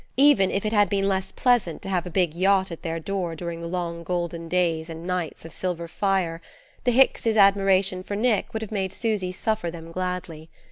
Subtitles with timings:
[0.17, 3.35] Even if it had been less pleasant to have a big yacht at their door
[3.35, 6.41] during the long golden days and the nights of silver fire,
[6.85, 10.49] the Hickses' admiration for Nick would have made Susy suffer them gladly.